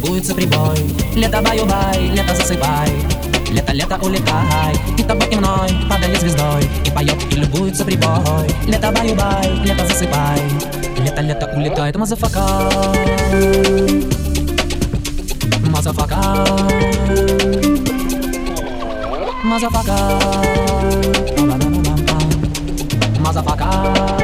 [0.00, 0.76] любуется прибой.
[1.14, 2.90] Лето баю-бай, лето засыпай.
[3.50, 4.74] Лето, лето улетай.
[4.96, 6.64] И тобой и мной падает звездой.
[6.84, 8.48] И поет, и любуется прибой.
[8.66, 10.40] Лето баю-бай, лето засыпай.
[10.98, 12.70] Лето, лето улетает motherfucker.
[15.66, 16.46] Motherfucker.
[19.44, 19.98] Motherfucker.
[23.18, 24.19] Motherfucker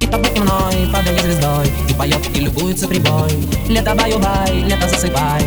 [0.00, 3.30] И тобой и мной падает звездой И поет, и любуется прибой.
[3.68, 5.44] Лето баю-бай, лето засыпай.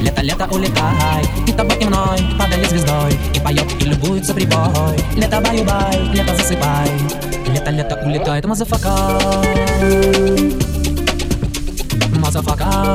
[0.00, 1.24] Лето, лето, улетай.
[1.46, 4.96] И тобой и мной падает звездой И поет, и любуется прибой.
[5.16, 6.90] Лето баю-бай, лето засыпай.
[7.48, 9.10] Лето, лето, улетает, motherfucker.
[12.18, 12.94] Motherfucker.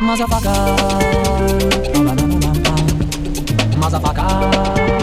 [0.00, 0.76] Motherfucker.
[3.76, 5.01] Мазафака.